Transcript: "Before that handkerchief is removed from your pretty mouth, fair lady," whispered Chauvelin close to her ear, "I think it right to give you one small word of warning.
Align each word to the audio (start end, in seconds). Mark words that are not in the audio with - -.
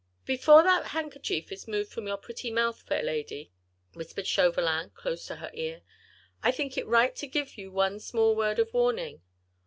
"Before 0.25 0.63
that 0.63 0.87
handkerchief 0.87 1.51
is 1.51 1.67
removed 1.67 1.91
from 1.91 2.07
your 2.07 2.17
pretty 2.17 2.49
mouth, 2.49 2.81
fair 2.81 3.03
lady," 3.03 3.51
whispered 3.93 4.25
Chauvelin 4.25 4.89
close 4.95 5.27
to 5.27 5.35
her 5.35 5.51
ear, 5.53 5.83
"I 6.41 6.49
think 6.49 6.75
it 6.75 6.87
right 6.87 7.15
to 7.17 7.27
give 7.27 7.55
you 7.55 7.71
one 7.71 7.99
small 7.99 8.35
word 8.35 8.57
of 8.57 8.73
warning. 8.73 9.21